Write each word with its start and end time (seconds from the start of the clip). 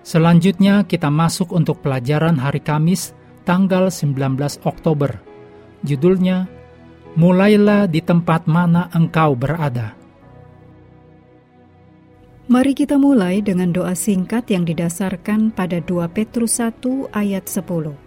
Selanjutnya 0.00 0.88
kita 0.88 1.12
masuk 1.12 1.52
untuk 1.52 1.84
pelajaran 1.84 2.40
hari 2.40 2.64
Kamis 2.64 3.12
tanggal 3.44 3.92
19 3.92 4.36
Oktober. 4.64 5.20
Judulnya 5.84 6.60
Mulailah 7.18 7.90
di 7.90 7.98
tempat 7.98 8.46
mana 8.46 8.86
engkau 8.94 9.34
berada. 9.34 9.98
Mari 12.46 12.70
kita 12.74 13.02
mulai 13.02 13.42
dengan 13.42 13.74
doa 13.74 13.98
singkat 13.98 14.46
yang 14.46 14.62
didasarkan 14.62 15.50
pada 15.50 15.82
2 15.82 16.06
Petrus 16.14 16.62
1 16.62 17.10
ayat 17.10 17.50
10. 17.50 17.98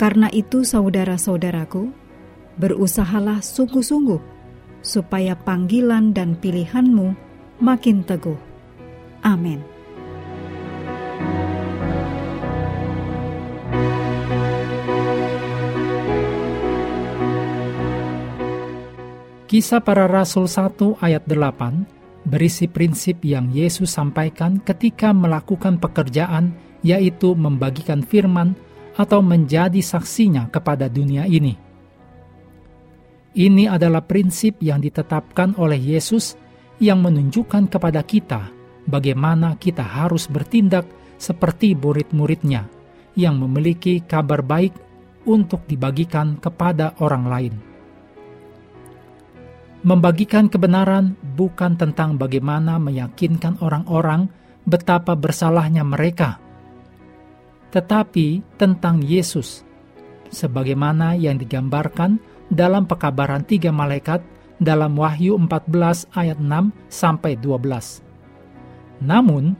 Karena 0.00 0.32
itu 0.32 0.64
saudara-saudaraku, 0.64 1.92
berusahalah 2.56 3.44
sungguh-sungguh 3.44 4.20
supaya 4.80 5.36
panggilan 5.36 6.16
dan 6.16 6.32
pilihanmu 6.32 7.12
makin 7.60 8.04
teguh. 8.08 8.40
Amin. 9.20 9.77
Kisah 19.48 19.80
para 19.80 20.04
Rasul 20.04 20.44
1 20.44 21.00
ayat 21.00 21.24
8 21.24 22.28
berisi 22.28 22.68
prinsip 22.68 23.24
yang 23.24 23.48
Yesus 23.48 23.96
sampaikan 23.96 24.60
ketika 24.60 25.16
melakukan 25.16 25.80
pekerjaan 25.80 26.52
yaitu 26.84 27.32
membagikan 27.32 28.04
firman 28.04 28.52
atau 29.00 29.24
menjadi 29.24 29.80
saksinya 29.80 30.52
kepada 30.52 30.92
dunia 30.92 31.24
ini. 31.24 31.56
Ini 33.32 33.72
adalah 33.72 34.04
prinsip 34.04 34.60
yang 34.60 34.84
ditetapkan 34.84 35.56
oleh 35.56 35.80
Yesus 35.80 36.36
yang 36.76 37.00
menunjukkan 37.00 37.72
kepada 37.72 38.04
kita 38.04 38.52
bagaimana 38.84 39.56
kita 39.56 39.80
harus 39.80 40.28
bertindak 40.28 40.84
seperti 41.16 41.72
murid-muridnya 41.72 42.68
yang 43.16 43.40
memiliki 43.40 44.04
kabar 44.04 44.44
baik 44.44 44.76
untuk 45.24 45.64
dibagikan 45.64 46.36
kepada 46.36 47.00
orang 47.00 47.24
lain. 47.24 47.67
Membagikan 49.86 50.50
kebenaran 50.50 51.14
bukan 51.38 51.78
tentang 51.78 52.18
bagaimana 52.18 52.82
meyakinkan 52.82 53.62
orang-orang 53.62 54.26
betapa 54.66 55.14
bersalahnya 55.14 55.86
mereka, 55.86 56.42
tetapi 57.70 58.42
tentang 58.58 59.00
Yesus, 59.04 59.62
sebagaimana 60.34 61.14
yang 61.14 61.38
digambarkan 61.38 62.18
dalam 62.48 62.88
pekabaran 62.88 63.44
tiga 63.44 63.70
malaikat 63.70 64.24
dalam 64.58 64.98
Wahyu 64.98 65.38
14 65.38 66.10
ayat 66.16 66.38
6 66.42 66.74
sampai 66.90 67.38
12. 67.38 68.02
Namun, 69.04 69.54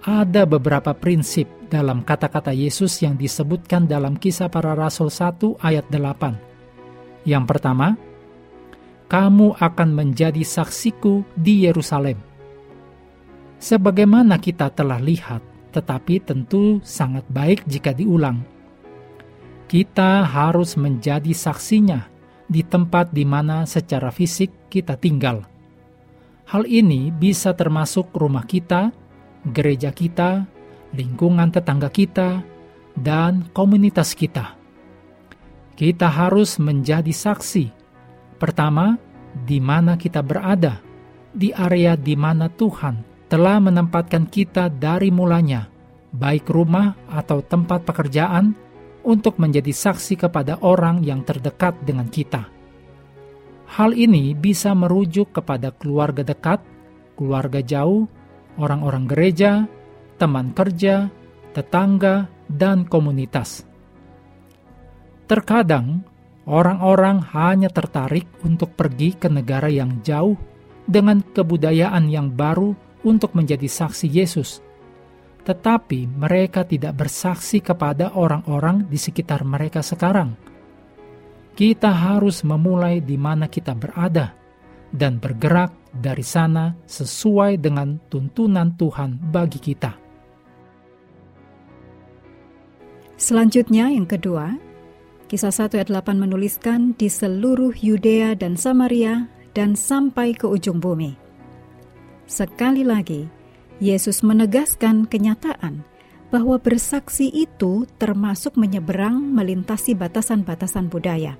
ada 0.00 0.48
beberapa 0.48 0.96
prinsip 0.96 1.44
dalam 1.68 2.00
kata-kata 2.00 2.50
Yesus 2.50 3.04
yang 3.04 3.20
disebutkan 3.20 3.84
dalam 3.84 4.16
kisah 4.16 4.48
para 4.48 4.72
rasul 4.72 5.12
1 5.12 5.60
ayat 5.60 5.84
8. 5.92 7.28
Yang 7.28 7.44
pertama, 7.44 8.00
kamu 9.10 9.58
akan 9.58 9.90
menjadi 9.90 10.46
saksiku 10.46 11.26
di 11.34 11.66
Yerusalem. 11.66 12.14
Sebagaimana 13.58 14.38
kita 14.38 14.70
telah 14.70 15.02
lihat, 15.02 15.42
tetapi 15.74 16.22
tentu 16.22 16.78
sangat 16.86 17.26
baik 17.26 17.66
jika 17.66 17.90
diulang. 17.90 18.46
Kita 19.66 20.22
harus 20.22 20.78
menjadi 20.78 21.34
saksinya 21.34 22.06
di 22.46 22.62
tempat 22.62 23.10
di 23.10 23.26
mana 23.26 23.66
secara 23.66 24.14
fisik 24.14 24.70
kita 24.70 24.94
tinggal. 24.94 25.42
Hal 26.46 26.66
ini 26.70 27.10
bisa 27.10 27.50
termasuk 27.54 28.14
rumah 28.14 28.46
kita, 28.46 28.94
gereja 29.42 29.90
kita, 29.90 30.46
lingkungan 30.94 31.50
tetangga 31.50 31.90
kita, 31.90 32.42
dan 32.94 33.46
komunitas 33.54 34.14
kita. 34.14 34.54
Kita 35.74 36.10
harus 36.10 36.58
menjadi 36.58 37.14
saksi 37.14 37.79
Pertama, 38.40 38.96
di 39.44 39.60
mana 39.60 40.00
kita 40.00 40.24
berada, 40.24 40.80
di 41.30 41.52
area 41.52 41.92
di 41.94 42.16
mana 42.16 42.48
Tuhan 42.48 43.28
telah 43.28 43.60
menempatkan 43.60 44.26
kita 44.26 44.72
dari 44.72 45.12
mulanya, 45.12 45.68
baik 46.10 46.48
rumah 46.48 46.96
atau 47.12 47.44
tempat 47.44 47.84
pekerjaan, 47.84 48.56
untuk 49.00 49.40
menjadi 49.40 49.72
saksi 49.72 50.28
kepada 50.28 50.60
orang 50.60 51.00
yang 51.00 51.24
terdekat 51.24 51.76
dengan 51.84 52.08
kita. 52.08 52.48
Hal 53.70 53.94
ini 53.94 54.34
bisa 54.34 54.74
merujuk 54.74 55.30
kepada 55.30 55.70
keluarga 55.72 56.26
dekat, 56.26 56.60
keluarga 57.14 57.62
jauh, 57.62 58.10
orang-orang 58.58 59.06
gereja, 59.06 59.64
teman 60.18 60.52
kerja, 60.52 61.08
tetangga, 61.54 62.28
dan 62.50 62.84
komunitas. 62.84 63.64
Terkadang 65.30 66.02
Orang-orang 66.48 67.20
hanya 67.36 67.68
tertarik 67.68 68.24
untuk 68.40 68.72
pergi 68.72 69.12
ke 69.12 69.28
negara 69.28 69.68
yang 69.68 70.00
jauh 70.00 70.34
dengan 70.88 71.20
kebudayaan 71.20 72.08
yang 72.08 72.32
baru 72.32 72.72
untuk 73.04 73.36
menjadi 73.36 73.68
saksi 73.68 74.06
Yesus, 74.08 74.64
tetapi 75.44 76.08
mereka 76.08 76.64
tidak 76.64 76.96
bersaksi 77.00 77.60
kepada 77.60 78.16
orang-orang 78.16 78.88
di 78.88 78.96
sekitar 78.96 79.44
mereka 79.44 79.80
sekarang. 79.84 80.36
Kita 81.54 81.92
harus 81.92 82.40
memulai 82.40 83.04
di 83.04 83.20
mana 83.20 83.44
kita 83.46 83.76
berada 83.76 84.32
dan 84.90 85.20
bergerak 85.20 85.70
dari 85.92 86.24
sana 86.24 86.74
sesuai 86.88 87.60
dengan 87.60 88.00
tuntunan 88.08 88.74
Tuhan 88.74 89.18
bagi 89.30 89.60
kita. 89.60 89.92
Selanjutnya 93.20 93.92
yang 93.92 94.08
kedua, 94.08 94.69
Kisah 95.30 95.54
1 95.54 95.78
ayat 95.78 95.94
8 95.94 96.18
menuliskan 96.18 96.90
di 96.98 97.06
seluruh 97.06 97.70
Yudea 97.78 98.34
dan 98.34 98.58
Samaria 98.58 99.30
dan 99.54 99.78
sampai 99.78 100.34
ke 100.34 100.42
ujung 100.50 100.82
bumi. 100.82 101.14
Sekali 102.26 102.82
lagi, 102.82 103.30
Yesus 103.78 104.26
menegaskan 104.26 105.06
kenyataan 105.06 105.86
bahwa 106.34 106.58
bersaksi 106.58 107.30
itu 107.30 107.86
termasuk 108.02 108.58
menyeberang 108.58 109.22
melintasi 109.22 109.94
batasan-batasan 109.94 110.90
budaya. 110.90 111.38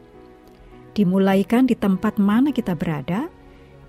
Dimulaikan 0.94 1.66
di 1.66 1.74
tempat 1.74 2.14
mana 2.22 2.54
kita 2.54 2.78
berada, 2.78 3.26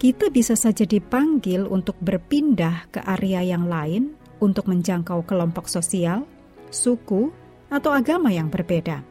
kita 0.02 0.34
bisa 0.34 0.58
saja 0.58 0.82
dipanggil 0.82 1.70
untuk 1.70 1.94
berpindah 2.02 2.90
ke 2.90 3.06
area 3.06 3.46
yang 3.46 3.70
lain 3.70 4.18
untuk 4.42 4.66
menjangkau 4.66 5.22
kelompok 5.30 5.70
sosial, 5.70 6.26
suku, 6.74 7.30
atau 7.70 7.94
agama 7.94 8.34
yang 8.34 8.50
berbeda. 8.50 9.11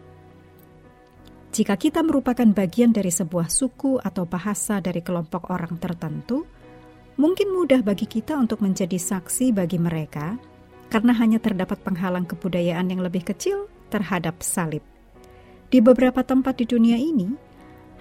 Jika 1.50 1.74
kita 1.74 2.06
merupakan 2.06 2.46
bagian 2.46 2.94
dari 2.94 3.10
sebuah 3.10 3.50
suku 3.50 3.98
atau 3.98 4.22
bahasa 4.22 4.78
dari 4.78 5.02
kelompok 5.02 5.50
orang 5.50 5.82
tertentu, 5.82 6.46
mungkin 7.18 7.50
mudah 7.50 7.82
bagi 7.82 8.06
kita 8.06 8.38
untuk 8.38 8.62
menjadi 8.62 8.94
saksi 8.94 9.50
bagi 9.50 9.82
mereka 9.82 10.38
karena 10.94 11.10
hanya 11.18 11.42
terdapat 11.42 11.82
penghalang 11.82 12.22
kebudayaan 12.22 12.94
yang 12.94 13.02
lebih 13.02 13.26
kecil 13.26 13.66
terhadap 13.90 14.38
salib. 14.46 14.86
Di 15.70 15.82
beberapa 15.82 16.22
tempat 16.22 16.62
di 16.62 16.70
dunia 16.70 16.94
ini, 16.94 17.34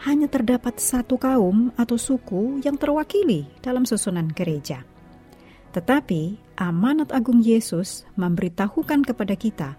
hanya 0.05 0.29
terdapat 0.29 0.77
satu 0.77 1.17
kaum 1.17 1.73
atau 1.73 1.97
suku 1.97 2.61
yang 2.61 2.77
terwakili 2.77 3.49
dalam 3.65 3.81
susunan 3.81 4.29
gereja. 4.29 4.85
Tetapi 5.73 6.53
amanat 6.57 7.09
agung 7.13 7.41
Yesus 7.41 8.05
memberitahukan 8.13 9.09
kepada 9.09 9.33
kita 9.33 9.69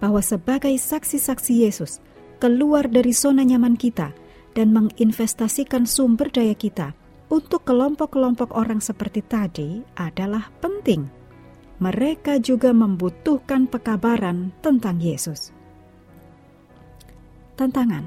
bahwa 0.00 0.20
sebagai 0.24 0.72
saksi-saksi 0.72 1.52
Yesus, 1.68 2.00
keluar 2.38 2.86
dari 2.86 3.10
zona 3.10 3.42
nyaman 3.42 3.74
kita 3.74 4.14
dan 4.54 4.74
menginvestasikan 4.74 5.84
sumber 5.86 6.30
daya 6.30 6.54
kita 6.54 6.94
untuk 7.28 7.66
kelompok-kelompok 7.68 8.56
orang 8.56 8.80
seperti 8.80 9.20
tadi 9.26 9.84
adalah 9.98 10.48
penting. 10.62 11.06
Mereka 11.78 12.42
juga 12.42 12.74
membutuhkan 12.74 13.70
pekabaran 13.70 14.50
tentang 14.64 14.98
Yesus. 14.98 15.54
Tantangan 17.54 18.06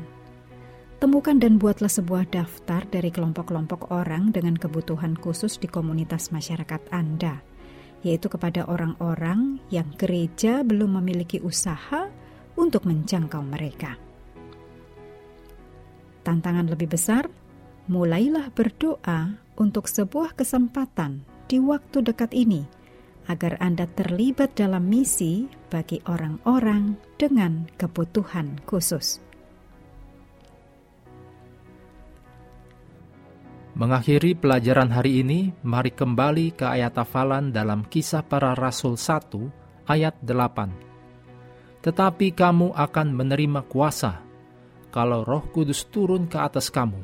Temukan 1.01 1.41
dan 1.41 1.57
buatlah 1.57 1.89
sebuah 1.89 2.29
daftar 2.29 2.85
dari 2.85 3.09
kelompok-kelompok 3.09 3.89
orang 3.89 4.29
dengan 4.29 4.53
kebutuhan 4.53 5.17
khusus 5.17 5.57
di 5.57 5.65
komunitas 5.65 6.29
masyarakat 6.29 6.77
Anda 6.93 7.41
yaitu 8.01 8.29
kepada 8.33 8.65
orang-orang 8.65 9.61
yang 9.69 9.85
gereja 9.93 10.65
belum 10.65 11.01
memiliki 11.01 11.37
usaha 11.41 12.09
untuk 12.57 12.85
menjangkau 12.89 13.41
mereka. 13.45 13.97
Tantangan 16.21 16.69
lebih 16.69 16.93
besar, 16.93 17.25
mulailah 17.89 18.53
berdoa 18.53 19.41
untuk 19.57 19.89
sebuah 19.89 20.37
kesempatan 20.37 21.25
di 21.49 21.57
waktu 21.57 22.05
dekat 22.05 22.31
ini 22.37 22.61
agar 23.25 23.57
Anda 23.57 23.89
terlibat 23.89 24.53
dalam 24.57 24.85
misi 24.85 25.49
bagi 25.69 26.01
orang-orang 26.05 26.97
dengan 27.17 27.65
kebutuhan 27.77 28.61
khusus. 28.69 29.21
Mengakhiri 33.71 34.37
pelajaran 34.37 34.93
hari 34.93 35.25
ini, 35.25 35.55
mari 35.65 35.89
kembali 35.89 36.53
ke 36.53 36.69
ayat 36.69 37.01
hafalan 37.01 37.49
dalam 37.49 37.81
kisah 37.87 38.21
para 38.21 38.53
rasul 38.53 38.93
1 38.93 39.89
ayat 39.89 40.21
8. 40.21 41.81
Tetapi 41.81 42.27
kamu 42.35 42.77
akan 42.77 43.07
menerima 43.09 43.65
kuasa 43.65 44.30
kalau 44.93 45.23
roh 45.25 45.43
kudus 45.55 45.87
turun 45.89 46.27
ke 46.27 46.37
atas 46.37 46.69
kamu, 46.69 46.99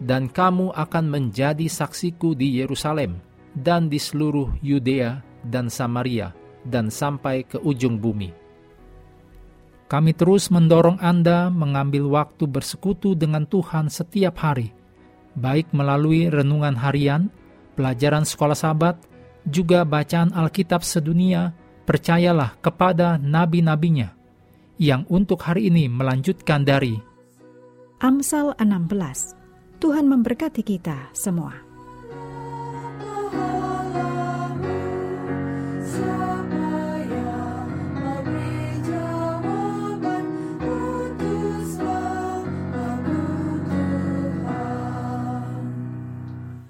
dan 0.00 0.30
kamu 0.30 0.70
akan 0.72 1.04
menjadi 1.10 1.66
saksiku 1.66 2.32
di 2.32 2.62
Yerusalem 2.62 3.20
dan 3.58 3.90
di 3.90 4.00
seluruh 4.00 4.54
Yudea 4.62 5.20
dan 5.44 5.68
Samaria 5.68 6.32
dan 6.64 6.88
sampai 6.88 7.44
ke 7.44 7.60
ujung 7.60 8.00
bumi. 8.00 8.32
Kami 9.84 10.16
terus 10.16 10.48
mendorong 10.48 10.96
Anda 11.04 11.52
mengambil 11.52 12.08
waktu 12.08 12.48
bersekutu 12.48 13.12
dengan 13.12 13.44
Tuhan 13.44 13.92
setiap 13.92 14.40
hari– 14.40 14.72
baik 15.34 15.74
melalui 15.74 16.30
renungan 16.30 16.78
harian, 16.78 17.28
pelajaran 17.74 18.22
sekolah 18.22 18.56
sahabat, 18.56 18.96
juga 19.44 19.84
bacaan 19.84 20.32
Alkitab 20.32 20.80
sedunia, 20.86 21.52
percayalah 21.84 22.56
kepada 22.62 23.20
nabi-nabinya, 23.20 24.14
yang 24.80 25.04
untuk 25.10 25.44
hari 25.44 25.68
ini 25.68 25.90
melanjutkan 25.90 26.64
dari 26.64 26.96
Amsal 28.04 28.52
16. 28.60 29.80
Tuhan 29.80 30.04
memberkati 30.04 30.60
kita 30.60 31.08
semua. 31.16 31.63